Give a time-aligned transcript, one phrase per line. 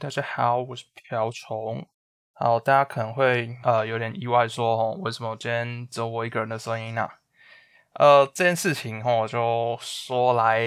[0.00, 1.84] 大家好，我是瓢虫。
[2.32, 7.08] 好，大家可能会呃有点意外，说哦，为什么今天只有我一个人的声音呢？
[7.94, 10.62] 呃，这件事情哦，就说来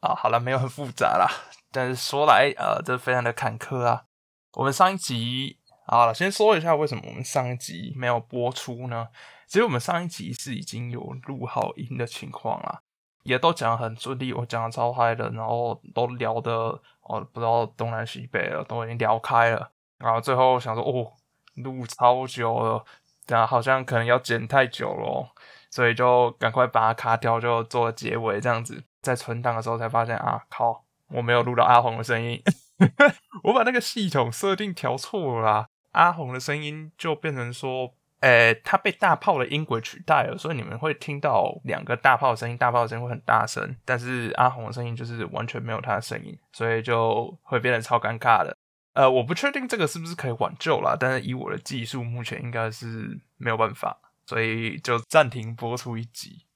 [0.00, 1.26] 啊，好了，没有很复杂啦，
[1.70, 4.04] 但是说来呃，这非常的坎坷啊。
[4.52, 9.08] 我们上一集好了，先说一下为什么我们上一集没有播出呢？
[9.46, 12.82] 其实我们上一集是已经有录好音的情况啦。
[13.22, 19.70] 也都讲很顺利，我讲的超嗨的，然后都聊的哦，不知道东南西北了，都已经聊开了。
[19.98, 21.12] 然后最后想说，哦，
[21.54, 22.84] 录超久了，
[23.26, 25.28] 但好像可能要剪太久了，
[25.70, 28.82] 所以就赶快把它卡掉，就做结尾这样子。
[29.00, 32.42] 在存档的时候才发现啊，靠，我没有录到阿红的声音，
[33.44, 37.94] 我把那个系统设定调错了，阿红的声音就变成说。
[38.22, 48.56] 诶，它被大炮的音轨取代了，所以你们会听到两个大炮的声音，大炮的声音会很大声，但是阿红的声音就是完全没有他的声音，所以就会变得超尴尬的。
[48.94, 56.46] 呃，我不确定这个是不是可以挽救啦，但是以我的技术，目前应该是没有办法，所以就暂停播出一集。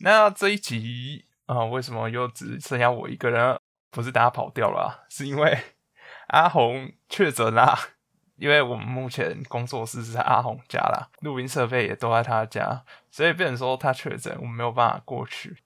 [0.00, 3.58] 那这一集啊，为什么又只剩下我一个人？
[3.90, 5.58] 不是大家跑掉了，是因为
[6.28, 7.78] 阿红确诊啦。
[8.42, 15.56] 因为我们目前工作室是在阿红家啦，录音设备也都在他家，所以变成说他确诊，我们没有办法过去。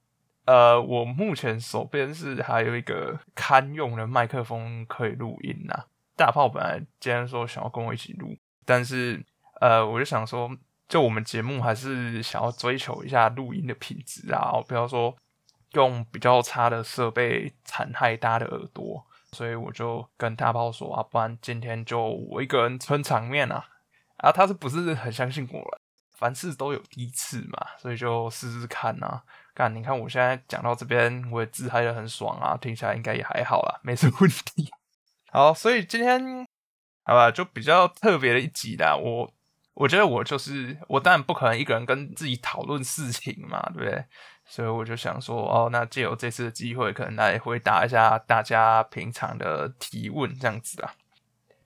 [0.45, 5.85] 呃，我目前手边是还有一个堪用的麦克风可以录音呐。
[6.19, 9.25] 大炮本来今天说想要跟我一起录，但是
[9.63, 10.51] 呃，我就想说，
[10.87, 15.17] 就我们节目还是想要追求一下录音的品质啊，不要说
[15.73, 19.07] 用比较差的设备残害大家的耳朵。
[19.37, 23.63] 所以我就跟大炮说啊，不然今天就我一个人撑场面啊。
[24.17, 25.79] 啊，他是不是很相信我了？
[26.17, 29.21] 凡事都有第一次嘛，所以就试试看呐。
[29.53, 34.73] 干，你看我现在讲到这边，我也自嗨的很爽啊，听起来应该也还好啦，没什么问题。
[35.31, 36.47] 好，所以今天
[37.05, 38.97] 好吧，就比较特别的一集啦。
[38.97, 39.31] 我
[39.75, 44.03] 我觉得我就是我，当然不可能一个人跟自己讨论事情嘛，对不对？
[44.49, 50.95] 所以我就想说，哦，那借由这次的机会，可能来回答一下大家平常的提问，这样子啊。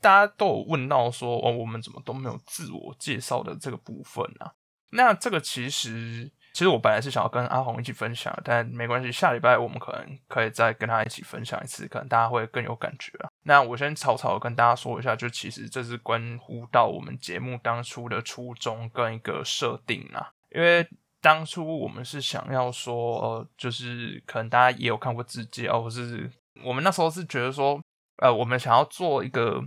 [0.01, 4.51] 大家都有问到说，哦，我们怎么都没有自我介绍的这个部分啊？
[4.93, 13.29] 那这个其实，其实我本来是想要跟阿红一起分享，但没关系，下礼拜我们可能可以再跟他一起分享一次，可能大家会更有感觉啊。
[13.43, 20.89] 那我先草草跟大家说一下，就其实这是关乎到我们节目当初的初衷跟一个设定啊，因为。
[21.21, 26.31] 当初我们是想要说，呃，就是可能大家也有看过自介哦，或是
[26.65, 27.81] 我们那时候是觉得说，
[28.17, 29.63] 呃，我们想要做一个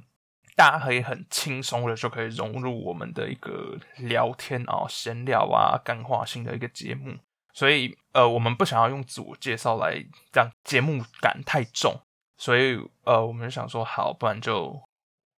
[0.55, 7.17] 大家可以很轻松的就可以融入我们的一个聊天啊、闲聊啊、干话性的一个节目，
[7.53, 10.03] 所以呃，我们不想要用自我介绍来
[10.33, 11.99] 让节目感太重，
[12.37, 14.81] 所以呃，我们就想说，好，不然就。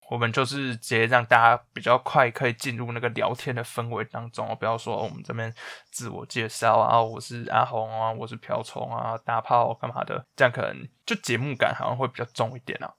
[0.09, 5.53] 我们就是直接让大家比较快可以进入那个聊天的氛围当中，不要说我们这边
[5.91, 12.93] 自我介绍啊，我是阿红啊，我是瓢虫啊，大炮干嘛的，这样可能就节目感好像会比较重一点啊。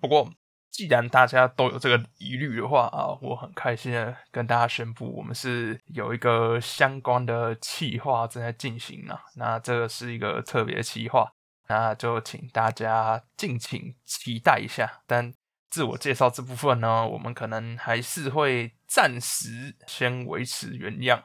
[0.00, 0.28] 不过
[0.70, 9.20] 既然大家都有这个疑虑的话啊，我很开心的跟大家宣布，我们是有一个相关的企划正在进行啊。
[9.36, 11.32] 那这个是一个特别企划，
[11.68, 15.02] 那就请大家敬请期待一下。
[15.06, 15.32] 但
[15.70, 21.22] 自我介绍这部分呢，我们可能还是会暂时先维持原样。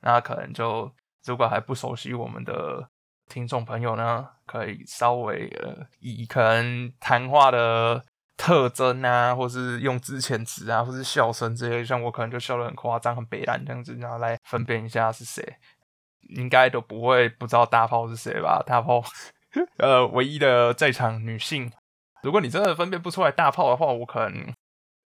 [0.00, 0.92] 那可能就
[1.24, 2.88] 如果还不熟悉我们的
[3.28, 8.04] 听众朋友呢，可以稍微呃以可能谈话的
[8.36, 15.42] 特征啊，或是用之前词啊，或是笑声这些，像我可能就笑得很夸张、很北烂这样子，然后来分辨一下是谁，
[16.36, 18.62] 应该都不会不知道大炮是谁吧？
[18.66, 19.02] 大炮，
[19.78, 21.72] 呃，唯一的在场女性。
[22.26, 24.52] 如果你真的分辨不出来大炮的话，我可能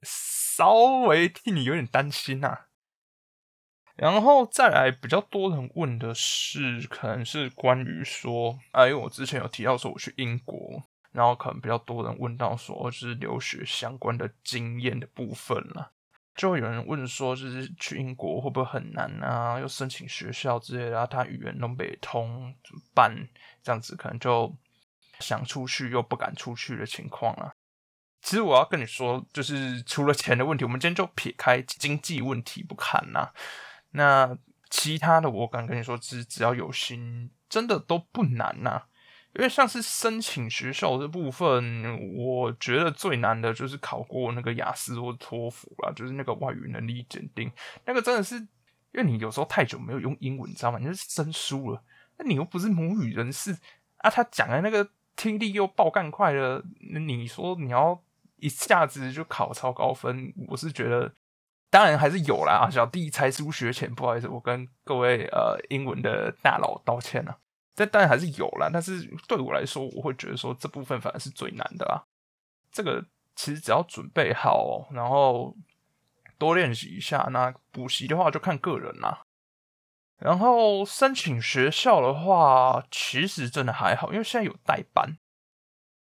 [0.04, 0.76] 稍
[1.08, 2.66] 微替你有点担心呐。
[3.96, 15.94] 然后再来比较多人问的是，可能是关于说，啊，因为我之前有提到说我去英国，然后可能比较多人问到说，就是留学相关的经验的部分了。
[16.36, 19.60] 就会有人问说，就是去英国会不会很难啊？
[19.60, 23.28] 又申请学校之类的，他语言都没通，怎么办？
[23.64, 24.56] 这样子可能就。
[25.20, 27.54] 想出去又不敢出去的情况啊。
[28.20, 33.32] 其实我要跟你说，就是除了钱的问题，我们今天就撇开经济问题不看呐。
[33.92, 34.36] 那
[34.70, 38.84] 其他的，我敢跟你说，只只要有心，真的都不难呐。
[39.36, 47.50] 因为像是申请学校这部分，我觉得最难的就是考过那个雅思或托福啦，就是那个外语能力检定。
[47.86, 48.48] 那个真的是，因
[48.96, 50.80] 为你有时候太久没有用英文，你知道吗？
[50.80, 51.82] 你是生疏了，
[52.18, 53.56] 那你又不是母语人士
[53.98, 54.90] 啊，他讲的那个。
[55.18, 58.00] 听力又爆干快了，你说你要
[58.38, 61.12] 一下子就考超高分，我是觉得
[61.70, 62.70] 当然还是有啦。
[62.72, 67.38] 小弟才疏学浅，不好意思，我跟各位呃英文的大佬道歉了。
[67.76, 72.06] 这当然还是有啦，但是对我来说，我会觉得说这部分反而是最难的啊。
[72.72, 73.04] 这个
[73.36, 75.56] 其实只要准备好，然后
[76.38, 79.24] 多练习一下，那补习的话就看个人啦。
[80.20, 85.18] 然后申请学校的话，其实真的还好，因为现在有代班，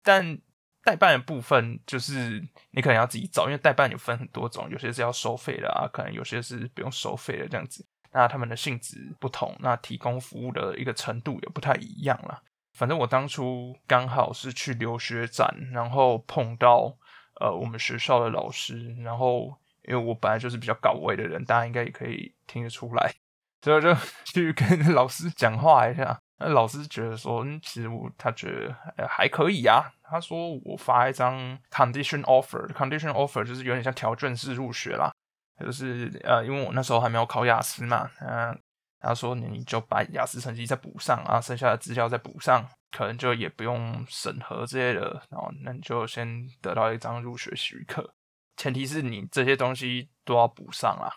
[0.04, 0.40] 但
[0.84, 7.86] 代办的部分就是你可能要自己找，因为代办有分很多种，有些是要收费的啊，可能有些是不用收费的这样子。
[8.13, 12.44] 那他们的性质不同，那提供服务的一个程度也不太一样了。
[12.74, 16.94] 反正我当初刚好是去留学展，然后碰到
[17.40, 23.13] 呃我们学校的老师，然后因为我本来就是比较搞味的人，大家应该也可以听得出来，
[23.62, 23.94] 所以就
[24.25, 26.19] 去跟老师讲话一下。
[26.38, 28.68] 那老师觉得说，嗯，其实我他觉
[28.98, 29.92] 得还可以啊。
[30.04, 35.12] 他说我发一张 condition offer，condition offer 就是有点像条件式入学啦。
[35.60, 38.60] 就是呃，因为我那时候还没有考雅思嘛，嗯，
[39.00, 48.12] 他说你就把雅思成绩再补上啊，剩下的资料再补上，可能就也不用审核之类的，然后那你就先得到一张入学许可，
[48.58, 51.13] 前提是你这些东西都要补上啊。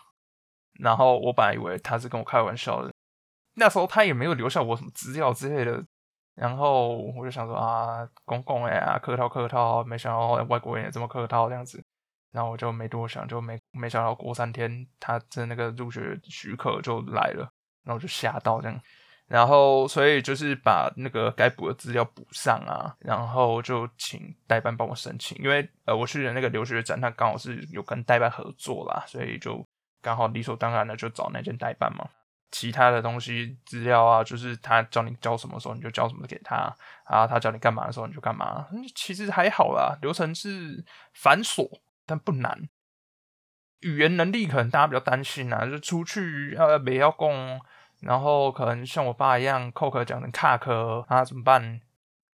[0.79, 2.93] 然后我本来以为他是跟我开玩笑的，
[3.55, 5.83] 那时候他也没有留下我什么资料之类的，
[6.35, 11.83] 然后我就想说啊，公公哎啊，客套客套，没想到外国人也这么客套这样子。
[12.31, 17.49] 然后我就没多想，就没没想到过三天，他的那个入学许可就来了，
[17.85, 18.77] 然后我就吓到这样，
[19.27, 29.65] 然后所以就是把那个该补的资料补上啊，然后就请代办帮我申请，因为呃我去的那个留学展，他刚好是有跟代办合作啦，所以就
[30.05, 32.07] 刚好理所当然的就找那间代办嘛。
[32.51, 36.73] 其他的东西资料啊，就是他叫你交什么时候你就交什么给他
[37.03, 41.81] 啊，他叫你干嘛的时候你就干嘛，其实还好啦，流程是繁琐。
[42.07, 42.69] 但不难，
[43.79, 47.59] 语言能力可能大家比较担心啊，就出去呃没要供，
[48.01, 51.81] 然后可能像我爸一样扣壳讲成卡壳啊怎么办？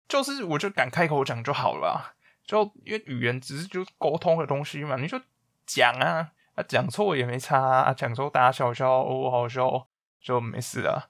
[0.09, 2.15] 就是我就敢开口讲就好了，
[2.45, 5.17] 就因为语言只是就沟通的东西嘛，你就
[5.65, 9.87] 讲啊，啊讲错也没差啊，讲错大家笑笑哦好笑
[10.21, 11.09] 就没事啊，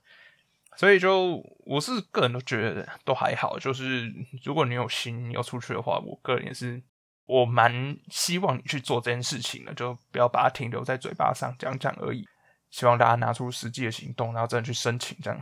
[0.78, 4.12] 所以就我是个人都觉得都还好，就是
[4.44, 6.84] 如果你有心要出去的话，我个人也是。
[7.28, 12.26] 我蛮希望你去做这件事情的，就不要把它停留在嘴巴上讲讲而已。
[12.72, 15.18] 希望大家拿出实际的行动，然后真的去申请。
[15.22, 15.42] 这样，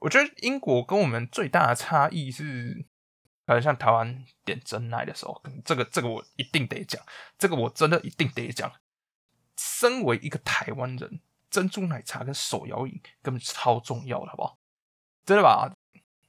[0.00, 2.84] 我觉得英国跟我们最大的差异是，
[3.46, 7.00] 可能像台湾点真奶的时候，这个这个我一定得讲，
[7.38, 8.70] 这个我真的一定得讲。
[9.56, 11.20] 身为一个台湾人，
[11.50, 14.58] 珍珠奶茶跟手摇饮根本超重要的，好不好？
[15.24, 15.72] 真的吧？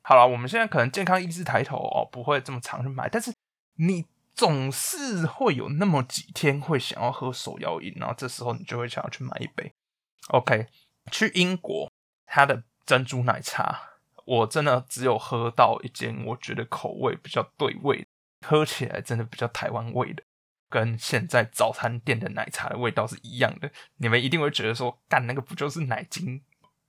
[0.01, 3.33] 好了，我们现在可能健康意识抬头哦，不会这么常去买，但是
[3.75, 4.05] 你。
[4.35, 9.71] 总是会有那么几天会想要喝手摇饮，然后这时候你就会想要去买一杯。
[10.27, 10.67] OK，
[11.09, 11.89] 去英国，
[12.25, 13.79] 它的珍珠奶茶，
[14.25, 18.05] 我真的只有喝到一间，我觉得口味比较对味，
[18.45, 20.21] 喝起来真的比较台湾味的，
[20.75, 23.71] 跟现在早餐店的奶茶的味道是一样的。
[23.97, 26.41] 你们一定会觉得说，干那个不就是奶精？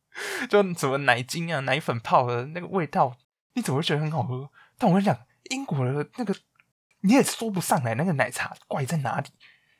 [0.50, 3.16] 就什么奶精啊、奶粉泡的那个味道，
[3.55, 4.50] 你怎么会觉得很好喝？
[4.76, 5.16] 但我跟你讲，
[5.50, 6.35] 英国的那个。
[7.02, 9.28] 你也说不上来那个奶茶怪在哪里，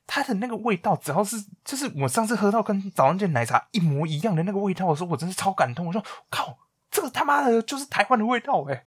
[0.07, 5.87] 它的那个味道，只要是就是我上次喝到跟早上店奶茶一模一样的那个味道的时候，我真是超感动。
[5.87, 6.57] 我说靠，
[6.89, 8.87] 这个他妈的就是台湾的味道哎！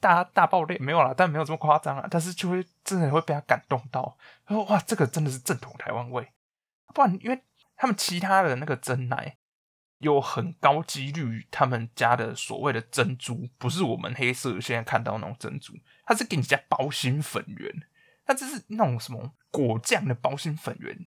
[0.00, 2.06] 大大爆裂没有啦，但没有这么夸张啊。
[2.10, 4.16] 但是就会真的会被他感动到，
[4.48, 6.32] 说哇，这个真的是正统台湾味。
[6.94, 7.42] 不然，因为
[7.76, 9.36] 他们其他的那个真奶
[9.98, 15.74] 有很高几率，他们家的所谓的珍珠不是我们黑色现在看到那种珍珠。
[16.04, 17.72] 它是给你加包心粉圆，
[18.24, 21.06] 它这是那种什么果酱的包心粉圆，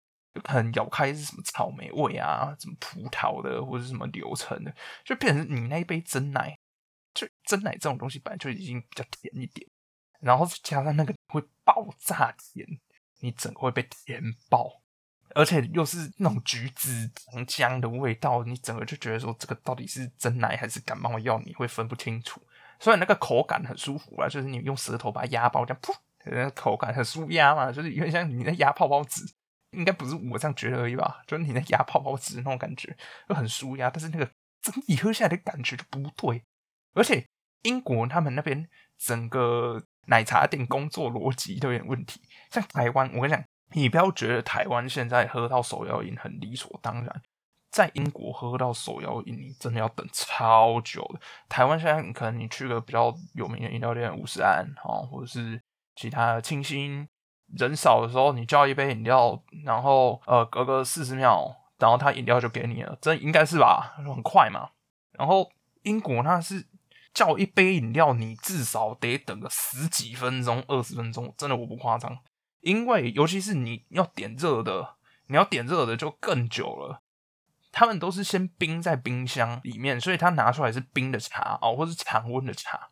[0.43, 6.59] 可能咬开是什么草莓味啊，什么葡萄的或者什么流程的，就变成你那一杯真奶，
[7.13, 9.69] 就真奶这种东西本来就已经比较甜一点，
[10.21, 12.67] 然后加上那个会爆炸甜，
[13.21, 14.83] 你整个会被甜爆，
[15.35, 22.41] 而且又是那种橘子糖浆的味道，你整个就觉得说这个到底是真奶还是感冒药，你会分不清楚。
[22.79, 29.23] 虽然那个口感很舒服啊，就是你用舌头把它压爆，这样噗，那口感很舒压嘛，就是有点像你在压泡泡纸，
[29.73, 31.23] 应该不是我这样觉得而已吧？
[31.27, 32.97] 就是你在压泡泡纸那种感觉，
[33.29, 34.31] 就很舒压，但是那个
[34.63, 36.43] 整体喝下来的感觉就不对。
[36.95, 37.27] 而且
[37.63, 38.69] 英国他们那边
[38.99, 42.21] 整个奶茶店工作逻辑都有点问题，
[42.51, 47.23] 像台湾，我跟你讲，你不要觉得台湾现在喝到手摇饮很理所当然，
[47.71, 51.21] 在英国喝到手摇饮，你真的要等超久的。
[51.49, 55.63] 台湾现在可能你去个比较有名的饮料店，五十安啊，或者是
[55.95, 57.07] 其他的清新，
[57.57, 63.95] 人少的时候，你叫一杯饮料，然后呃隔个四十秒，然后他饮料就给你了，这应该是吧？
[63.97, 64.71] 很快嘛。
[65.13, 65.49] 然后
[65.83, 66.67] 英国那是
[67.13, 72.19] 叫一杯饮料，你至少得等个十几分钟、二十分钟，真的我不夸张。
[72.61, 77.03] 因为尤其是你要点热的，你要点热的就更久了。
[77.73, 82.89] 他们都是先冰在冰箱里面，所以他拿出来是冰的茶哦，或是常温的茶。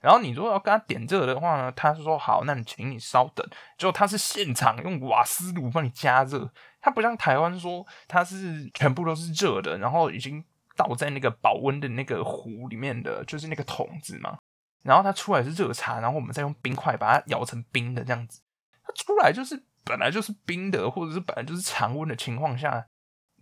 [0.00, 3.46] 然后你如果要跟他点热的话呢，他是说好，那你请你稍等。
[3.78, 6.50] 就他是现场用瓦斯炉帮你加热，
[6.80, 10.44] 他不像台湾说他是全部都是热的，然后已经
[10.76, 14.38] 倒在那个保温的那个壶里面的，就是那个桶子嘛。
[14.82, 18.40] 然后它出来是热茶，然后我们再用冰块把它摇成冰的这样子，
[18.84, 22.86] 它出来就是本来就是冰的，或者是本来就是常温的情况下。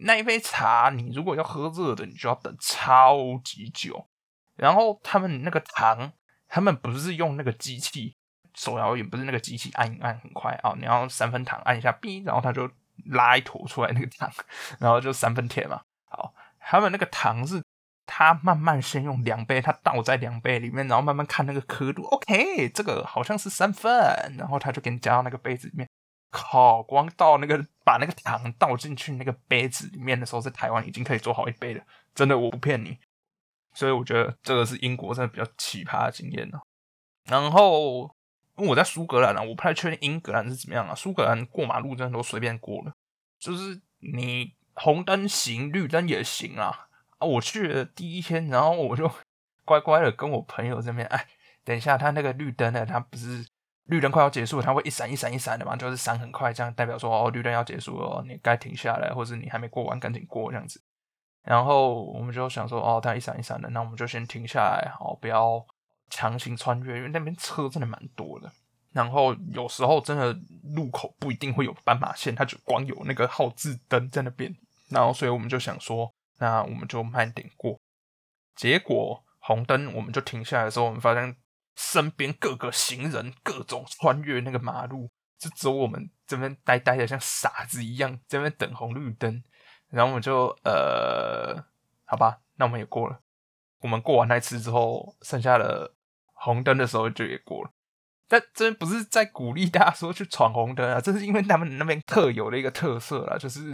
[0.03, 4.09] 那一杯茶，你如果要喝热的，你就要等超级久。
[4.57, 6.11] 然后他们那个糖，
[6.49, 8.17] 他们不是用那个机器
[8.55, 12.71] 手摇也，不是那个机器按一按很快啊，你要三分糖按一下哔，然后它就
[13.11, 14.31] 拉一坨出来那个糖，
[14.79, 15.83] 然后就三分甜嘛。
[16.07, 16.33] 好，
[16.71, 17.61] 他们那个糖是
[18.07, 22.05] 他慢慢先用两杯，他倒在两杯里面，然后慢慢看那个刻度。
[22.05, 23.93] OK，这个好像是三分，
[24.39, 25.89] 然后他就给你加到那个杯子里面。
[26.31, 26.81] 靠！
[26.85, 31.83] 光倒那个把那个糖倒进去那个杯子里面的时候，在台湾已经可以做好一杯了，
[32.15, 32.97] 真的我不骗你。
[33.75, 36.61] 所以我觉得这个是英国真的比较奇葩的经验呢。
[37.29, 38.15] 然后
[38.57, 40.95] 因为我在苏格兰啊，我不太确定英格兰是怎么样啊。
[40.95, 42.93] 苏格兰过马路真的都随便过了，
[43.41, 46.89] 就是你红灯行，绿灯也行啊。
[47.19, 49.11] 啊，我去的第一天，然后我就
[49.65, 51.27] 乖乖的跟我朋友这边，哎，
[51.65, 53.47] 等一下他那个绿灯呢，他不是。
[53.87, 60.81] 绿灯快要结束，它会一闪一闪一闪的嘛，就是闪很快，这样代表说哦，绿灯要结束了，你该停下来，或者你还没过完，赶紧过这样子。
[61.43, 65.67] 然后我们就想说，哦，它一闪一闪的，那我们就先停下来，哦，不要
[66.09, 68.53] 强行穿越，因为那边车真的蛮多的。
[68.93, 70.33] 然后有时候真的
[70.75, 74.55] 路口不一定会有斑马线，它就光有那个号字灯在那边。
[74.89, 77.81] 然后所以我们就想说，那我们就慢点过。
[78.57, 81.37] 结果红灯我们就停下来的时候，我们发现。
[81.77, 89.43] 身边各个行人各种穿越那个马路，就只有我们这边呆呆的像傻子一样，这边等红绿灯。
[89.89, 91.57] 然后我们就呃，
[92.05, 93.19] 好吧，那我们也过了。
[93.79, 95.95] 我们过完那次之后，剩下的
[96.35, 97.71] 红灯的时候就也过了。
[98.31, 103.73] 但这边不是在鼓励大家说去闯红灯啊， 这是因为他们那边特有的一个特色啦，就是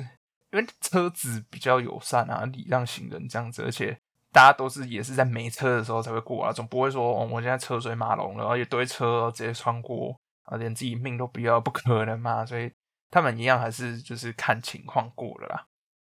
[0.51, 3.97] 因为车子比较友善啊，礼让行人这样子，而且。
[4.33, 12.45] 大家都是也是在没车的时候才会过啊，总不会说哦我现在车水马龙了，一堆车直接穿过啊，连自己命都不要，不可能嘛。
[12.45, 12.71] 所以
[13.11, 15.67] 他们一样还是就是看情况过了啦。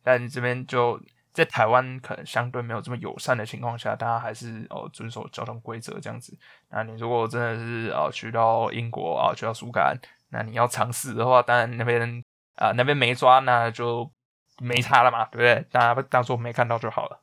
[0.03, 1.01] 但这边就
[1.33, 6.37] 在台湾可能相对没有这么友善的情况下，大家还是哦遵守交通规则这样子。
[6.71, 9.97] 那你如果真的是啊去到英国啊去到苏格兰，
[10.31, 12.25] 那你要尝试的话，当然那边
[12.57, 14.11] 啊那边没抓，那就
[14.59, 15.67] 没差了嘛，对不对？
[15.71, 17.23] 大家当做没看到就好了。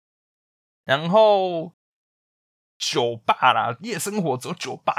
[0.86, 1.74] 然后
[2.78, 4.94] 酒吧啦，夜生活只有酒吧。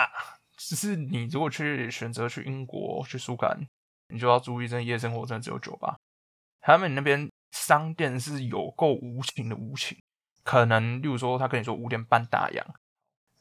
[0.56, 3.66] 只是你如果去选择去英国去苏格兰，
[4.08, 5.96] 你就要注意，这夜生活真的只有酒吧。
[6.60, 9.98] 他们那边商店是有够无情的无情，
[10.42, 12.62] 可能例如说他跟你说五点半打烊，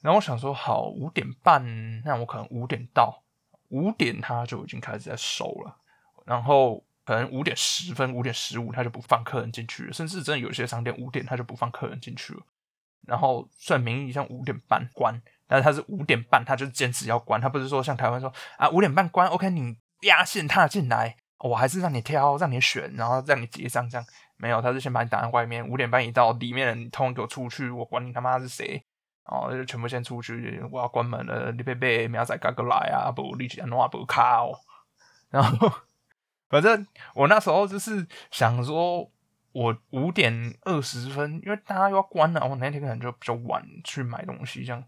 [0.01, 3.23] 然后我想说好五点半，那我可能五点到，
[3.69, 5.77] 五点他就已经开始在收了，
[6.25, 6.83] 然后。
[7.07, 12.41] 可能五点十分、五点十五，他就不放客人进去了，甚至真的有些商店五点他就不放客人进去了。
[13.05, 17.39] 然后算名义上五点半关，但是他是五点半，他就坚持要关。
[17.39, 24.07] 他不是说像台湾说啊五点半关，OK，你压线踏进来，我还是让你挑、让你选，然后让你结账这样。
[24.37, 25.67] 没有，他是先把你挡在外面。
[25.67, 28.83] 五点半一到，里面人通给我出去，我管你他妈是谁，
[29.25, 31.51] 哦，就全部先出去，我要关门了。
[31.51, 34.57] 你别别苗仔哥哥来啊，不立即拿不卡哦，
[35.29, 35.71] 然后。
[36.49, 39.11] 反正我那时候就是想说，
[39.51, 44.81] 我五点二十分，因为大家又要关了，我那天可能就比较晚去买东西，这样。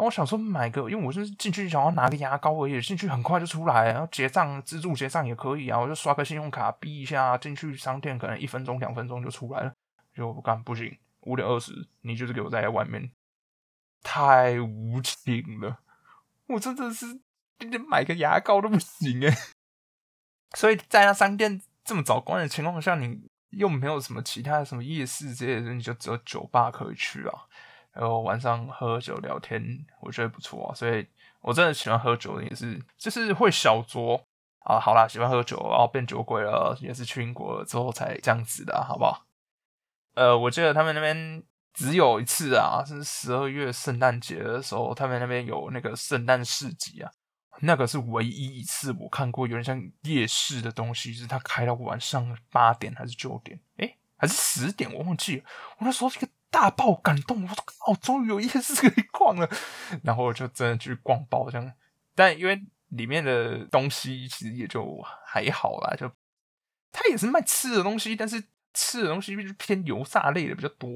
[0.00, 9.72] 我想说买个，因为我就是进去想要拿个牙膏而已，进去很快就出来，然后结账自助结账也可以啊，我就刷个信用卡逼一下，进去商店可能一分钟两分钟就出来了。
[10.12, 13.12] 就不干不行，五点二十你就是给我在外面，
[14.02, 15.78] 太无情了，
[16.48, 17.20] 我真的是
[17.58, 19.36] 连买个牙膏都不行哎。
[20.56, 27.46] 所以在那商店这么早关的情况下，你又没有什么其他什么夜市这些，你就只有酒吧可以去啊。
[27.92, 29.62] 然后晚上喝酒聊天，
[30.00, 30.74] 我觉得不错啊。
[30.74, 31.06] 所以
[31.40, 34.22] 我真的喜欢喝酒，也是就是会小酌
[34.60, 34.78] 啊。
[34.78, 39.26] 好啦，喜欢喝酒，然后变酒鬼了，也是去英国之后才这样子的，好不好？
[40.14, 41.42] 呃，我记得他们那边
[41.72, 47.10] 只有一次啊，是十二月圣诞节的时候，他们那边有那个圣诞市集啊，
[47.60, 53.58] 那个是唯一一次我看过有点像夜市的东西，就是它开到晚上八点还是九点？
[53.76, 54.92] 诶还是十点？
[54.92, 55.44] 我忘记了。
[55.78, 59.48] 我那时候是个大爆感动，我说靠，终于有夜市可以逛了。
[60.02, 61.72] 然后我就真的去逛爆这样，
[62.14, 66.10] 但因为里面的东西其实也就还好啦，就
[66.92, 68.44] 它也是卖吃的东西，但是。
[68.72, 70.88] 吃的东西就是偏油炸类的比较多，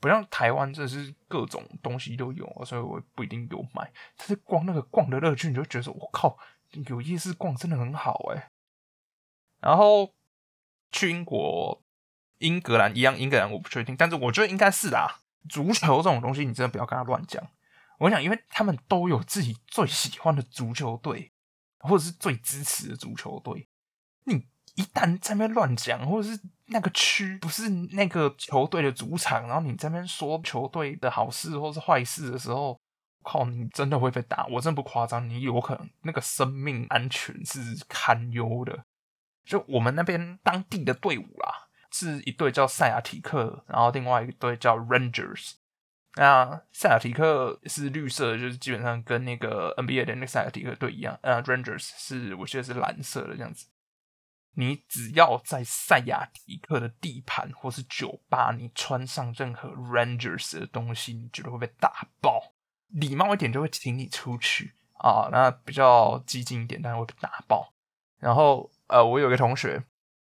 [0.00, 3.88] 不像台湾，这是各种东西都有，所以我不一定有买。
[4.16, 6.36] 但是逛那个逛的乐趣，你就觉得我靠，
[6.88, 8.50] 有夜市逛真的很好哎。
[9.60, 10.12] 然后
[10.90, 11.80] 去英国、
[12.40, 15.20] 英格兰一样，英格兰我不确定，但是我觉得应该是啦。
[15.48, 17.42] 足球这种东西，你真的不要跟他乱讲。
[17.98, 21.32] 我讲，因为他们都有自己最喜欢的足球队，
[21.78, 23.68] 或者是最支持的足球队，
[24.24, 24.46] 你。
[24.76, 32.80] 一旦在那边乱讲，或者是那个区不是那个球队的主场，然后你在那边说球队的好事或是坏事的时候，
[33.22, 38.84] 靠，你真的会被打，我真不夸张，你有可能那个生命安全是堪忧的。
[39.44, 45.52] 就我们那边当地的队伍啦，是一队叫塞亚提克，然后另外一队叫 Rangers。
[46.16, 51.18] 那塞亚提克是绿色，就是基本上跟那个 NBA 的那个塞亚提克队一样。
[51.22, 53.66] 呃，Rangers 是我记得是蓝色的这样子。
[54.54, 62.54] 你只要在塞亚提克的地盘或是酒吧，你穿上任何 Rangers 的东西，你绝对会被打爆。
[62.88, 67.72] 礼貌一点就会请你出去啊，那比较激进一点，当然会被打爆。
[68.18, 69.80] 然后呃，我有一个同学，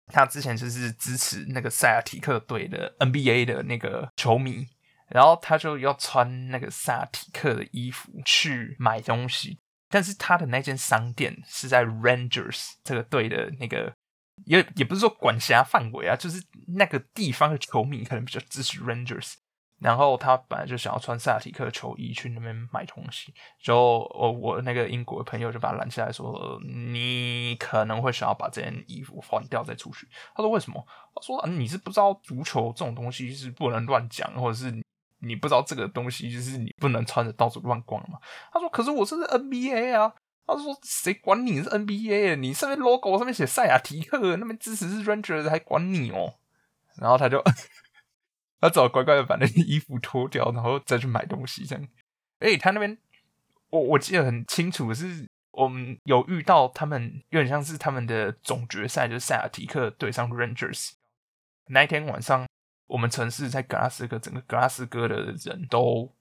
[0.08, 4.66] 他之前就是支持那个塞亚提克队的 NBA 的那个球迷，
[5.08, 13.92] 然后他就要穿那个塞尔提克的衣服去买东西，但是他的那间商店是在 Rangers 这个队的那个。
[14.46, 19.32] 也也不是说管辖范围啊，就是那个地方的球迷可能比较支持 Rangers，
[19.80, 23.76] 然后他本来就想要穿塞尔提克球衣去那边买东西，就
[24.12, 34.72] 我我那个英国的朋友就把他拦下来说：“你可能会想要把这件衣服换掉再出去。”他说：“为什么？”他说：“你是不知道足球这种东西是不能乱讲，或者是
[35.20, 38.18] 你不知道这个东西就是你不能穿着到处乱逛嘛？”
[38.52, 40.12] 他说：“可是我这是 NBA 啊。”
[40.44, 42.34] 他说：“谁管你是 NBA？
[42.36, 46.34] 你上面 logo 上面写塞亚提克，那边支持是 Rangers，还管你哦？”
[46.96, 47.38] 然后他就
[48.60, 51.64] 他只好乖乖的把那件衣服脱掉，然后再去买东西。
[51.64, 51.88] 这样，
[52.38, 52.96] 哎，他那边
[53.70, 60.92] 我我记得很清楚，是我们有遇到他们，有点像是他们的总决赛，就是塞亚提克对上 Rangers。
[61.66, 62.46] 那一天晚上，
[62.86, 66.12] 我们城市在格拉斯哥，整个格拉斯哥的人都。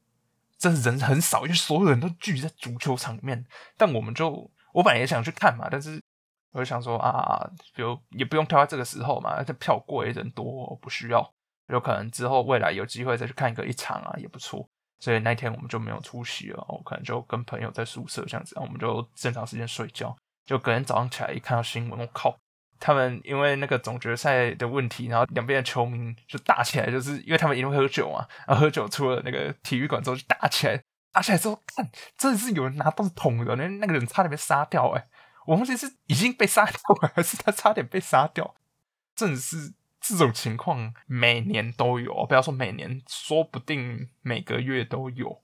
[0.60, 3.46] 这人很少，因为所有人都聚在足球场里面。
[3.78, 6.02] 但我们就，我本来也想去看嘛，但是
[6.50, 11.32] 我就想说啊，比如也不用挑在这个时候嘛，这票贵人多，不需要。
[11.68, 14.68] 有可能之后未来有机会再去看一个一场啊，也不错。
[15.00, 20.16] 所以那天我们就没有出席了，我可能就跟朋友在宿舍这样子，我们就正常时间睡觉。
[20.46, 22.36] 就隔天早上起来一看到新闻，我靠！
[22.80, 35.08] 他们因为那个总决赛的问题，然后两边的球迷就打起来，就是因为他们一定会喝酒嘛，然后喝酒出了那个体育馆之后就打起来，打起来之后看真的是有人拿刀捅的，那那个人差点被杀掉哎！
[35.46, 38.56] 我忘记是已经被杀掉了，还是他差点被杀掉？
[39.16, 39.74] 真的是
[40.16, 45.42] 这种情况每年都有，不要说每年，说不定每个月都有。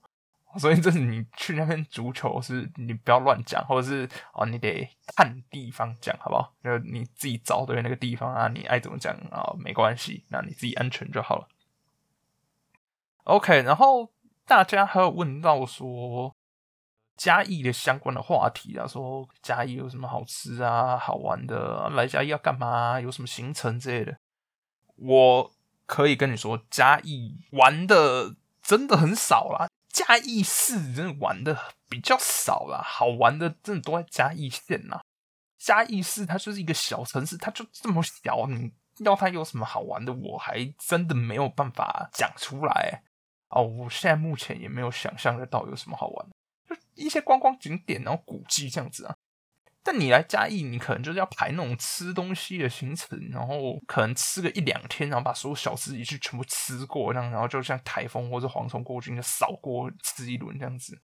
[0.56, 6.54] 所以，这是你去那边足球，是你不要乱讲，或者是哦，你得看地方讲，好不好？
[6.62, 11.48] 就你自己找对那个地方啊，你爱怎么讲啊，没关系，那你自己安全就好了。
[13.24, 14.12] OK，然后
[14.46, 16.32] 大家还有问到说
[17.16, 23.00] 嘉义的相关的话题啊，说嘉义有什么好吃啊、好玩的，来嘉义要干嘛？
[23.00, 24.16] 有什么行程之类的？
[24.96, 25.52] 我
[25.86, 29.68] 可以跟你说，嘉义玩的真的很少啦。
[29.88, 31.56] 嘉义市真的玩的
[31.88, 35.00] 比较少啦，好玩的真的都在嘉义县呐。
[35.56, 43.02] 嘉义市它就是一个小城市，它就这么小，你要它有什么好玩的，我还真的没有办法讲出来
[43.48, 43.62] 哦。
[43.62, 46.34] 我现在目前也没有想象得到有什么好玩的，
[46.68, 49.16] 就一些观光景点，然后古迹这样子啊。
[49.86, 60.98] 但你来嘉义，你可能就是要排那种吃东西的行程，然后可能吃个一两天，然后把所有小吃一去全部吃过，这样，然后就像台风或者蝗虫过境就扫过吃一轮这样子，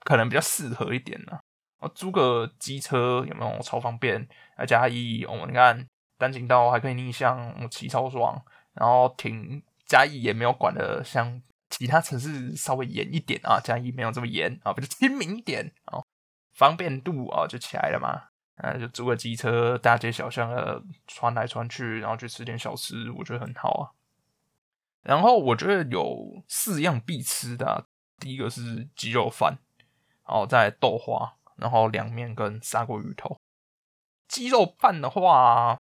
[0.00, 1.38] 可能比较适合一点呢。
[1.80, 4.26] 我租个机车有没有超方便？
[4.56, 5.86] 来嘉义，哦，们看
[6.16, 16.00] 单行道还可以逆向，骑超爽，然后停嘉义也没有管的像其他城市稍微严一点啊，嘉义没有这么严啊，比较亲民一点啊。
[16.60, 18.28] 方便度啊，就起来了嘛。
[18.56, 23.82] 呃，就租个机车，大街小巷的穿来穿去，然后去吃点小吃，我觉得很好啊。
[25.02, 27.86] 然后我觉得有四样必吃的，
[28.18, 29.56] 第一个是鸡肉饭，
[30.26, 33.40] 然后再豆花，然后凉面跟砂锅鱼头。
[34.28, 35.78] 鸡肉饭的话，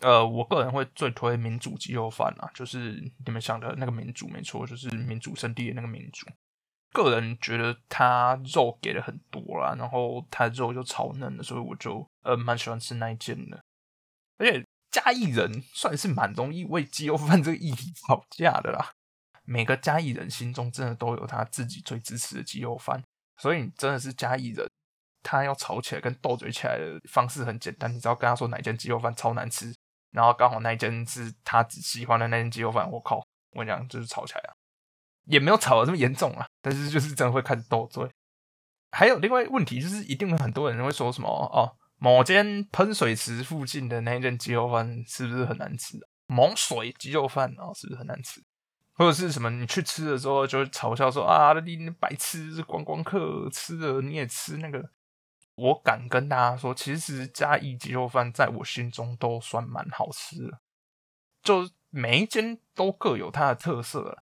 [0.00, 6.26] 呃，我个人会最推民主鸡肉饭啊，就是你们想的那个民主，没错，就是民主圣地的那个民主。
[6.96, 13.62] 个人觉得它肉给的很多啦，然后它肉就超嫩的，所以我就呃蛮喜欢吃那一间的。
[14.38, 18.92] 而且嘉义人算是蛮容易为鸡肉饭这个议题吵架的啦。
[19.44, 23.00] 每个嘉义人心中真的都有他自己最支持的鸡肉饭，
[23.36, 24.68] 所以你真的是嘉义人，
[25.22, 29.72] 他要吵起来跟斗嘴起来的方式很简单，你只要跟他说哪一间鸡肉饭超难吃，
[30.10, 33.18] 然后刚好那一间是他只喜欢的那间鸡肉饭，我靠，
[33.52, 34.55] 我跟你讲就是吵起来了，
[35.26, 38.10] 也没有吵的这么严重啊，但是就是真的会开始斗嘴。
[38.90, 41.76] 还有另外问题就是，一定有很多人会说什么哦。
[41.98, 45.98] 某间喷水池附近的那一间鸡肉饭是不是很难吃？
[46.26, 48.42] 某水鸡肉饭啊，是不是很难吃？
[48.94, 49.50] 或者是什么？
[49.50, 54.90] 你去吃的时候就会嘲笑说啊，你白吃观光客吃的你也吃那个？
[55.56, 60.60] 我敢跟大家说，其实嘉义鸡肉饭在我心中都算蛮好吃的，
[61.42, 64.22] 就每一间都各有它的特色。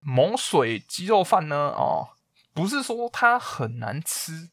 [0.00, 2.08] 某水鸡肉饭呢，哦，
[2.52, 4.50] 不是说它很难吃，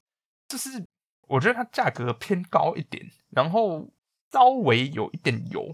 [0.48, 0.86] 就是。
[1.30, 3.90] 我觉得它价格偏高一点，然后
[4.30, 5.74] 稍微有一点油。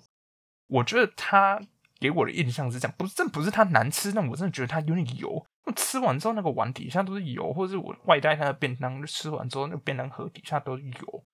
[0.68, 1.60] 我觉得它
[2.00, 5.44] 给我的印象是这样，不是，这不是它难吃，但我真的觉得它有点油。
[5.76, 11.26] 吃完之后，那个碗底下都是油，或者是我外带它的便当，就吃完之后那个便当盒底下都是油。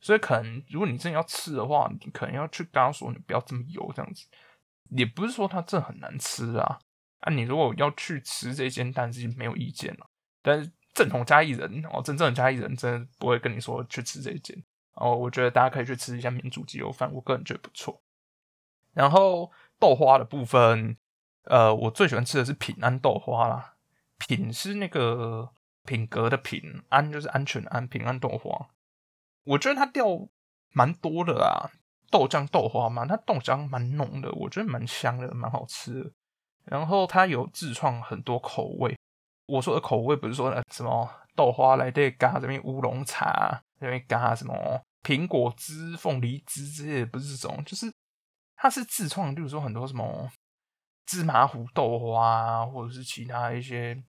[0.00, 4.24] 所以可能如果你真的要吃的话，你可能要去跟他说，你不要这么油这样子。
[4.90, 6.78] 也不是说它真很难吃啊，
[7.24, 10.06] 啊，你如果要去吃这间，但是没有意见了，
[10.40, 10.70] 但是。
[10.94, 14.56] 正统嘉义人哦，真正的嘉义人真的不会跟你说去吃这一间
[14.92, 15.12] 哦。
[15.12, 18.00] 我觉得大家可以去吃一下民主鸡肉饭，我个人觉得不错。
[18.92, 20.96] 然后豆花的部分，
[21.46, 23.74] 呃，我最喜欢吃的是平安豆花啦。
[24.18, 25.50] 品是那个
[25.84, 28.68] 品格的品，安就是安全安，平安豆花。
[29.42, 30.06] 我觉得它料
[30.70, 31.72] 蛮多的啊，
[32.08, 36.12] 豆浆豆花嘛，它豆浆蛮浓的，我觉得蛮香的，蛮好吃。
[36.64, 38.96] 然后它有自创很多口味。
[39.46, 47.92] 我说的口味不是说什么豆花来对加这边乌龙茶，这边加什么苹果汁、凤梨汁之类的，不是这种，就是
[48.56, 50.30] 它是自创，比如说很多什么
[51.04, 54.02] 芝麻糊豆花啊，或者是其他一些，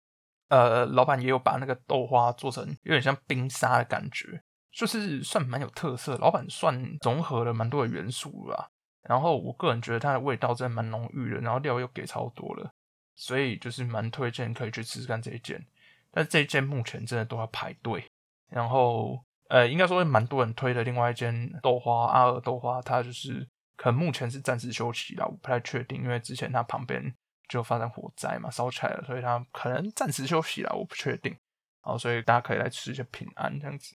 [0.48, 6.18] 呃，老板也有把那个豆花做成有点像冰沙的感觉，就是算蛮有特色。
[6.18, 8.68] 老板算融合了蛮多的元素啦，
[9.08, 12.72] 然后我个人觉得它的味道真的蛮浓郁的，然后料又给超多了。
[13.14, 15.64] 所以就是蛮推荐可以去吃吃看这一间，
[16.10, 18.04] 但这一间目前真的都要排队。
[18.48, 27.14] 然后呃，应该说蛮多人推的另外一间豆花阿尔豆花，它就是可能目前是暂时休息了，我不太确定，因为之前它旁边
[27.48, 31.36] 就发生火灾嘛，烧起来了，所以它可能暂时休息了，我不确定。
[31.82, 33.94] 好，所以大家可以来吃一下平安这样子。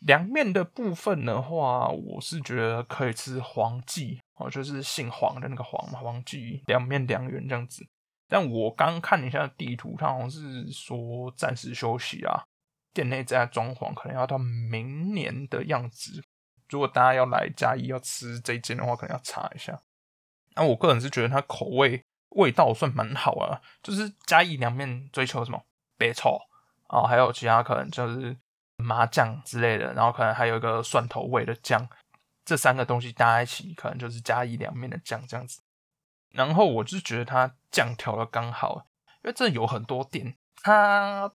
[0.00, 7.86] 凉面的部分的话，我是觉得可以吃黄记哦，就是姓黄的那个黄嘛，黄记凉面凉圆这样子。
[8.28, 12.44] 但我刚看了一下地图，它好像是说暂时休息啊，
[12.92, 16.22] 店内在装潢，可能要到明年的样子。
[16.68, 19.80] 如果大家要来嘉义要吃这间的话，可能要查一下。
[20.56, 25.62] 那我个人是觉得它口味味道算蛮好啊，就是嘉义凉面追求什么
[25.96, 26.36] 白臭
[26.88, 28.36] 啊，还有其他可能就是
[28.76, 31.88] 麻酱之类的，然后可能还有一个蒜头味的酱，
[32.44, 35.60] 这三个东西搭在一起，可能就是嘉义凉面的酱这样子。
[36.32, 38.86] 然后我就觉得它酱调的刚好，
[39.22, 41.32] 因为这有很多店，它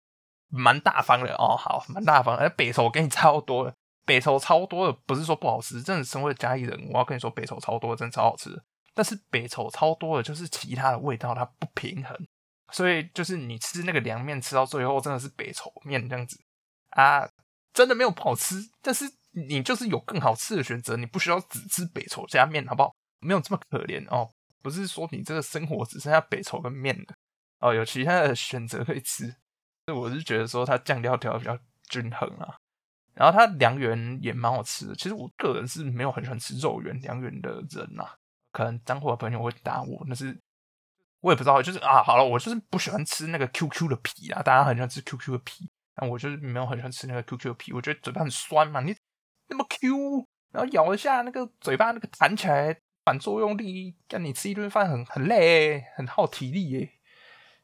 [0.49, 2.37] 蛮大方的哦，好，蛮大方。
[2.37, 3.75] 哎，北丑我给你超多的，
[4.05, 8.63] 北丑超多的，不是说不好吃，真的身为嘉义人，我要跟你说，北丑超多，真的超好吃。
[8.93, 12.27] 但是北丑超多的，就是其他的味道它不平衡，
[12.73, 16.39] 所以就是你吃那个凉面吃到最后，真的是北丑面这样子
[16.91, 17.29] 啊，
[17.73, 18.57] 真的没有不好吃。
[18.81, 22.95] 但是你就是有更好吃的选择，你不需要只吃北丑加面，好不好？
[23.21, 24.31] 没有这么可怜哦。
[24.63, 27.15] 不是说你这个生活只剩下北丑跟面的
[27.61, 29.35] 哦，有其他的选择可以吃。
[29.87, 32.55] 我是觉得说它酱料调的比较均衡啊，
[33.15, 34.95] 然后它凉圆也蛮好吃的。
[34.95, 38.05] 其实我个人是没有很喜欢吃肉圆凉圆的人呐，
[38.53, 40.39] 可能脏货的朋友会打我，但是
[41.21, 44.43] 我也不知道，就是啊，好了，我就是不喜欢吃那个 QQ 的皮啊。
[44.43, 45.69] 大家很喜欢吃 QQ 的皮，
[46.09, 48.95] 我就是没有很喜欢吃那个 QQ 皮，我觉得嘴巴很酸嘛，你
[49.49, 52.81] 那么 Q，然后咬一下那个嘴巴那个弹起来。
[53.03, 56.91] 反作用力让你吃一顿饭很很累，很耗体力耶。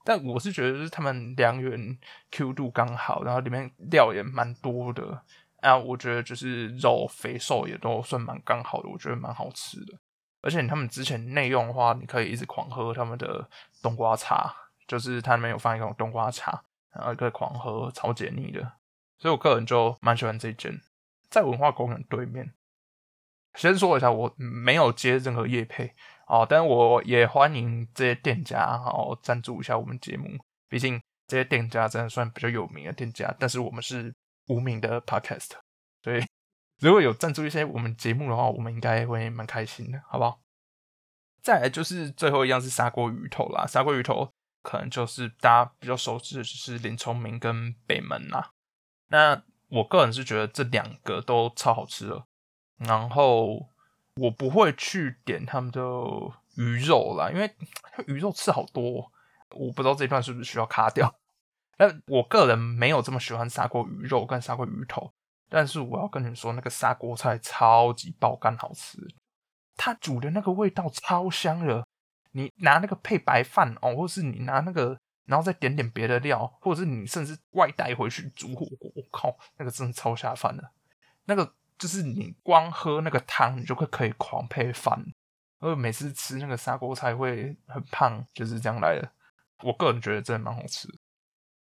[0.03, 1.99] 但我是觉得是他们良缘
[2.31, 5.23] Q 度刚好，然后里面料也蛮多的
[5.61, 5.77] 啊。
[5.77, 9.99] 我觉得就是肉肥瘦也都算蛮刚好的，我觉得蛮好吃的。
[10.41, 13.49] 而且他们之前内用的话，你可以一直狂喝他们的
[13.83, 14.51] 冬瓜茶，
[14.89, 16.65] 就是它里面有放一种冬瓜茶，
[16.99, 18.61] 然后可以狂喝，超解腻的。
[19.19, 20.81] 所以我个人就蛮喜欢这一间，
[21.31, 22.53] 在文化公园对面。
[23.55, 25.95] 先说一下，我没有接任何业配
[26.27, 30.29] 哦，但我也欢迎这些店家哦赞助一下我们节目。
[30.69, 34.15] 毕竟这些店家真的算比较有名的店家，但是我们是
[34.49, 35.53] 无名的 podcast，
[36.03, 36.23] 所以
[36.81, 40.39] 如果有赞助一些我们节目的话，我们应该会蛮开心的，好不好？
[41.41, 44.31] 再来就是最后一样是砂锅鱼头啦，砂锅鱼头
[44.67, 48.51] 可能就是大家比较熟知的就是林聪明跟北门啦。
[49.07, 52.25] 那我个人是觉得这两个都超好吃的。
[52.79, 53.69] 然后
[54.17, 55.81] 我不会去点他们的
[56.57, 57.55] 鱼肉啦，因为
[58.09, 59.13] 鱼肉吃好多，
[59.51, 61.15] 我不知道这段是不是需要卡掉。
[61.77, 65.13] 但我个人没有这么喜欢砂锅鱼肉跟砂锅鱼头，
[65.49, 68.99] 但是我要跟你说，那个砂锅菜超级爆肝好吃，
[69.77, 71.87] 它煮的那个味道超香的。
[72.37, 80.71] 你拿那个配白饭哦，或是你拿那个，然后再点点别的料，或者是你甚至外带回去煮火锅，我靠，那个真的超下饭的，
[81.25, 81.55] 那个。
[81.79, 84.99] 就是你光喝那个汤，你就会可以狂配饭。
[85.59, 89.07] 而每次吃那个砂锅菜会很胖，就是这样来的。
[89.63, 90.89] 我个人觉得真的蛮好吃。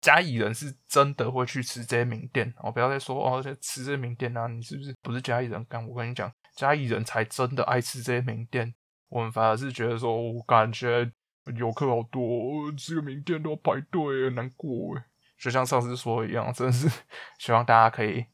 [0.00, 5.64] 嘉义人是真的会去吃这些名店，哦，不要再说哦，吃这些名店啊，你是不是不是嘉义人？
[5.66, 8.74] 干，我跟你讲，嘉义人才真的爱吃这些名店。
[9.10, 11.12] 我们反而是觉得说，我感觉
[11.56, 15.04] 游客好多，吃个名店都要排队，难过哎。
[15.38, 16.88] 就像上次说一样，真的是
[17.38, 18.24] 希望大家可以。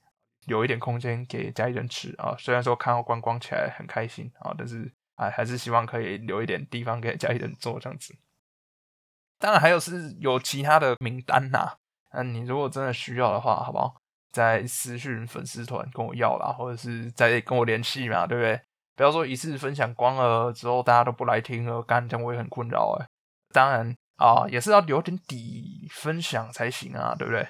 [0.46, 8.14] 有一点空间给家里人吃啊，虽然说看到观光起来很开心啊，但是啊还是希望可以留一点地方给家里人做这样子。
[9.40, 11.78] 当然还有是有其他的名单呐，
[12.12, 14.00] 那你如果真的需要的话，好不好？
[14.30, 18.60] 在私讯粉丝团跟我要啦，或者是在跟我联系嘛，对不对？
[18.96, 23.06] 不要说一次分享光了之后大家都不来听了，干这样我也很困扰哎。
[23.52, 27.46] 当然啊，也是要留点底分享才行啊，对不对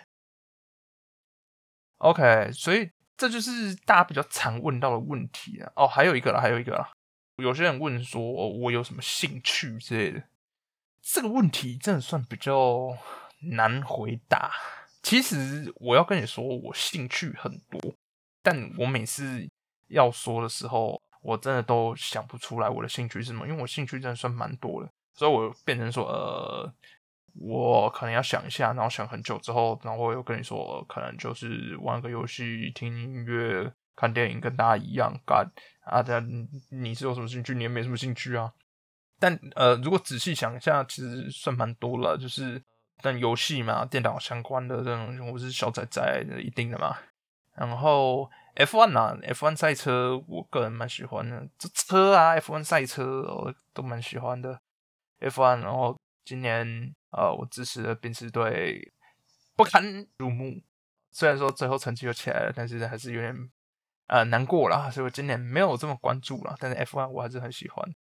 [1.99, 5.73] ？OK，所以这就是大家比较常问到的问题啊。
[5.77, 6.91] 哦，还有一个了，还有一个啦。
[7.37, 10.25] 有些人问说，我有什么兴趣之类的？
[11.01, 12.89] 这个问题真的算比较
[13.53, 14.51] 难回答。
[15.03, 17.95] 其实我要跟你说，我兴趣很多，
[18.43, 19.49] 但我每次
[19.87, 26.73] 要说的时候，我真的都想不出来我的兴趣是什么，因为我兴趣真的算蛮多的，所以我变成说，呃。
[27.39, 35.47] 我可能要想一下，然后想很久之后，然后我又跟你说，可能就是玩个游戏、听音乐、看电影，跟大家一样干
[35.85, 36.03] 啊。
[36.03, 36.27] 但
[36.71, 37.55] 你是有什么兴趣？
[37.55, 38.51] 你也没什么兴趣啊。
[39.21, 42.17] 但呃，如果仔细想一下，其实算蛮多了。
[42.17, 42.62] 就是
[43.03, 46.97] 但游戏嘛，电脑相关的这种，我是小仔仔，一定的嘛。
[47.55, 51.49] 然后 F1 啊，F1 赛车，我个人蛮喜欢的。
[51.59, 54.61] 这车啊，F1 赛车我都蛮喜欢的。
[55.21, 56.95] F1，然后今年。
[57.11, 58.92] 呃，我支持的宾士队
[59.55, 60.61] 不堪入目，
[61.12, 63.51] 虽然说最后成绩又起来了，但是还是有点
[64.09, 66.55] 呃难过了，所以我今年没有这么关注了。
[66.61, 67.95] 但是 F1 我还是很喜欢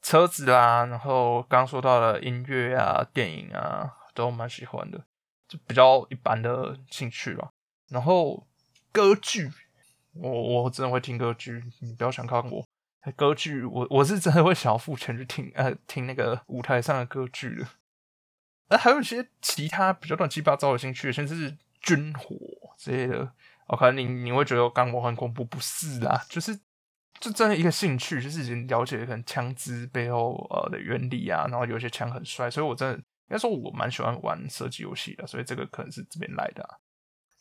[0.00, 5.04] 车子啦，然后刚刚说到的音乐啊、电影啊，都蛮喜欢的，
[5.46, 7.52] 就比较一般的兴趣了。
[7.90, 8.48] 然后
[8.90, 9.52] 歌剧，
[10.14, 12.66] 我我真的会听歌剧，你不要想看我
[13.16, 17.66] 歌剧，我我是真的会想要付钱去听呃听那个舞台上的歌剧的。
[18.68, 22.36] 那还有一些其他比较乱七八糟的兴趣，甚至是军火
[22.78, 23.32] 之类的。
[23.66, 26.54] 我可能你你会觉得刚我很恐怖，不是啊，就是
[27.20, 36.78] 就真的一个兴趣，就是已经了解可能枪支背后呃的原理啊，然后有些枪很帅，所以我真的应该说我蛮喜欢玩射击游戏的，所以这个可能是这边来的。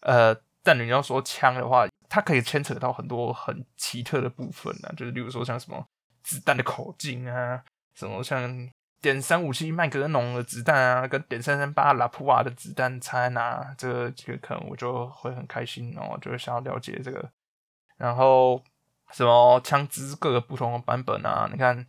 [0.01, 5.83] 呃，但你要说枪的话，它可以牵扯到很多很奇特的部分啊，就是例如说像什么
[6.21, 7.63] 子弹的口径啊，
[7.95, 8.69] 什么像。
[9.01, 13.73] 点三五七麦格农的子弹啊，跟点三三八拉普瓦的子弹差在哪？
[13.75, 17.27] 这个这个可能我就会很开心哦，就会想要了解这个。
[17.97, 18.63] 然后
[19.09, 21.49] 什么枪支各个不同的版本啊？
[21.51, 21.83] 你看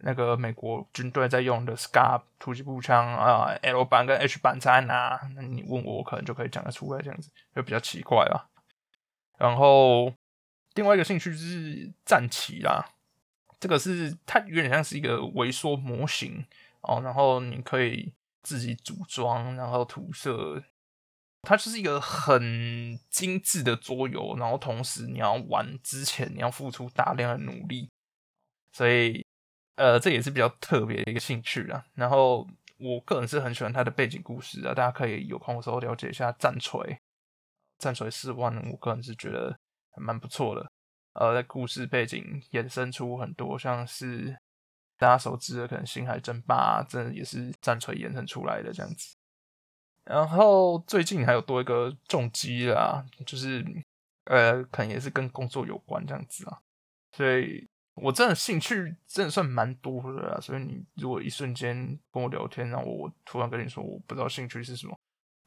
[0.00, 5.18] 那个美国军队在用的 SCAR 突击步枪啊，L 版跟 H 版差在哪？
[5.34, 8.46] 那你问我，我可能就可以讲得出来，这样子就比较奇怪了。
[9.38, 10.12] 然后
[10.74, 12.92] 另外一个兴趣就是战旗啦。
[13.60, 16.44] 这个是它有点像是一个微缩模型
[16.82, 20.62] 哦，然后你可以自己组装，然后涂色，
[21.42, 27.90] 它就是一个很精致的桌游，然后同时你要玩之前你要付出大量的努力，
[28.72, 29.26] 所以
[29.74, 31.84] 呃这也是比较特别的一个兴趣啊。
[31.94, 32.46] 然后
[32.78, 37.00] 我个人是很喜欢它的背景故事啊，大家可以有空的时候了解一下战锤，
[37.78, 39.58] 战锤四万，我个人是觉得
[39.96, 40.70] 蛮不错的。
[41.14, 44.36] 呃，在故事背景衍生出很多，像是
[44.96, 49.16] 大家熟知的可能《星海争霸》，这也是战锤衍生出来的这样子。
[50.04, 53.64] 然后最近还有多一个重击啦，就是
[54.24, 56.58] 呃，可能也是跟工作有关这样子啊，
[57.12, 57.68] 所以。
[58.00, 64.96] 我真的兴趣真的算蛮多的啦，所以你如果一瞬间跟我聊天，然后我突然跟你说我不知道兴趣是什么，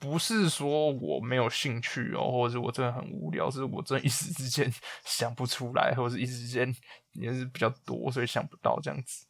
[0.02, 4.70] 不是说我没有兴趣哦，或者是我真的很无聊，是我真一时之间
[5.06, 6.76] 想不出来，或者是一时之间
[7.14, 9.26] 也是比较多，所以想不到这样子。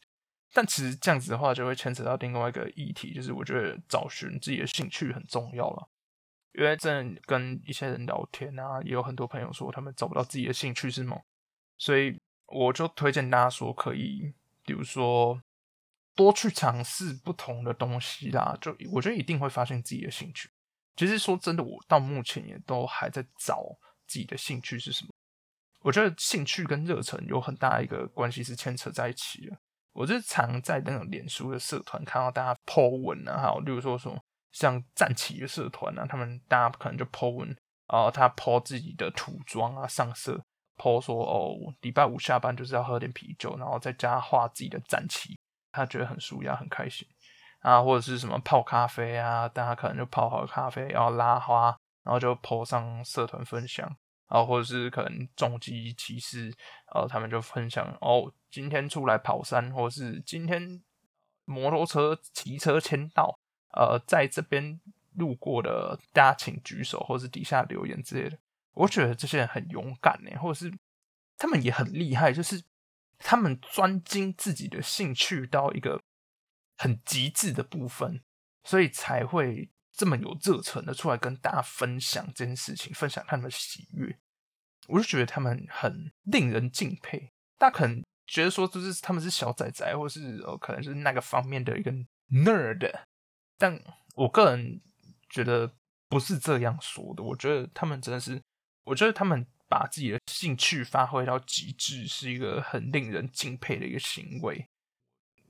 [0.52, 5.88] 但其实这样子的话，就会牵扯到另外一个议题，就是我觉得找寻自己的兴趣很重要了。
[6.58, 11.20] 因为真的跟一些人聊天啊，也有很多朋友说他们找不到自己的兴趣是吗，
[11.78, 12.18] 所以。
[12.54, 14.34] 我就推荐大家说，可以，
[14.66, 15.40] 比如说
[16.14, 18.54] 多去尝试不同的东西啦。
[18.60, 20.50] 就我觉得一定会发现自己的兴趣。
[20.96, 23.64] 其实说真的，我到目前也都还在找
[24.06, 25.10] 自己的兴趣是什么。
[25.80, 29.56] 我觉得兴趣跟热忱有很大一个关系是牵扯在一起的。
[29.92, 34.18] 我就常在那种脸书的社团看到大家 po 文啊，还有例如说什么
[34.52, 40.42] 像战旗的社团啊，他们大家可能就 po 文啊，他 po 自己的涂装啊，上色。
[40.78, 45.38] po 说哦，礼拜五下班就是要喝点啤酒，然后在家画自己的战旗，
[45.70, 47.06] 他觉得很舒压，很开心
[47.62, 53.86] 啊，或者是什么泡咖啡啊，大家可能就泡好咖啡，然后拉花，然后就 po 上社团分享，
[54.28, 56.52] 然后或者是可能重机骑士，
[56.92, 60.82] 呃，他们就分享哦，今天出来跑山，或者是今天
[61.44, 63.38] 摩托车骑车签到，
[63.74, 64.80] 呃，在这边
[65.14, 68.36] 路过的大家请举手，或是底下留言之类的。
[68.74, 70.72] 我觉得这些人很勇敢呢，或者是
[71.38, 72.60] 他们也很厉害，就是
[73.18, 76.02] 他们专精自己的兴趣到一个
[76.76, 78.22] 很极致的部分，
[78.64, 84.18] 所以才会这么有热忱的出来跟大家分享这件事情，分享他们的喜悦。
[84.88, 87.32] 我就觉得他们很令人敬佩。
[87.58, 91.92] 大家可能觉得说，就是他们是小仔仔，或是呃，可能是那个方面的一个
[92.30, 92.92] nerd，
[93.58, 93.80] 但
[94.14, 94.80] 我个人
[95.28, 95.74] 觉得
[96.08, 97.22] 不是这样说的。
[97.22, 98.40] 我觉得他们真的是。
[98.84, 104.68] 我觉得他们把自己的兴趣发挥到极致，是一个很令人敬佩的一个行为。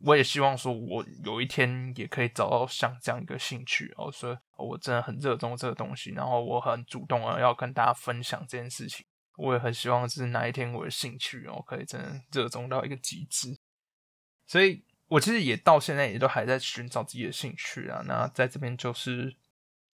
[0.04, 9.04] 我也希望说，我有一天也可以找到像这样一个兴趣哦，所以我真的很热衷这个东西，然后我很主动啊，要跟大家分享这件事情。
[9.36, 13.56] 我也很希望是哪一天我的兴趣哦，可以真的热衷到一个极致。
[14.46, 18.02] 所以我其实也到现在也都还在寻找自己的兴趣啊。
[18.06, 19.36] 那在这边就是。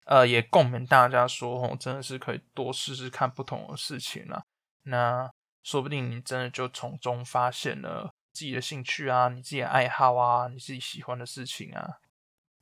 [0.09, 4.41] 呃，也共勉大家说，哦，真的是可以多试试看不同的事情啦。
[4.83, 5.29] 那
[5.63, 11.99] 说不定你真的就从中发现了自己的兴趣啊，你自己的爱好啊，你自己喜欢的事情啊。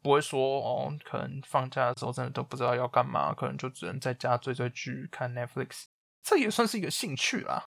[0.02, 5.86] 不会说哦，可能放假的时候真的都不知道要干嘛，可能就只能在家追追剧、看 Netflix，
[6.22, 7.66] 这也算是一个兴趣啦。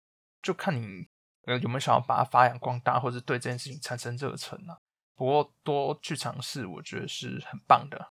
[0.41, 1.07] 就看你
[1.45, 4.79] 呃有没有想要把它发扬光大，或者对这件事情产生热忱啊。
[5.13, 8.11] 不过多去尝试，我觉得是很棒的。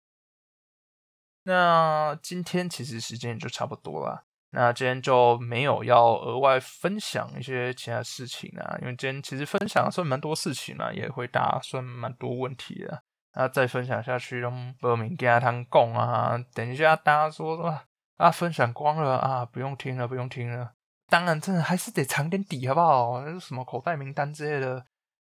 [1.43, 13.03] 那今天其实时间就差不多了，那今天就没有要额外分享一些其他事情啊，因为今天其实分享算蛮多事情了，也会答算蛮多问题的。
[13.33, 17.79] 那再分享下去，用报名给他谈供啊，等一下大家说说
[18.15, 20.73] 啊，分享光了啊，不用听了，不用听了。
[21.07, 23.39] 当然，真的还是得藏点底，好不好？
[23.39, 24.85] 什么口袋名单之类的，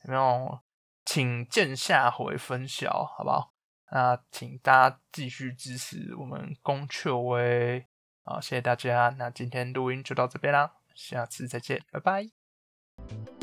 [0.06, 0.60] 有没有？
[1.06, 3.54] 请见下回分晓，好不好？
[3.92, 7.86] 那请大家继续支持我们宫雀威，
[8.28, 13.37] 好谢谢大家那今天录音就到这边啦下次再见拜拜。